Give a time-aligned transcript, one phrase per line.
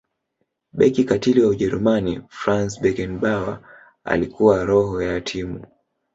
[0.73, 3.59] beki katili wa ujerumani franz beckenbauer
[4.03, 5.65] alikuwa roho ya timu